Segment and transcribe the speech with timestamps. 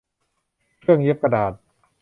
[0.79, 1.53] เครื่องเย็บกระดาษ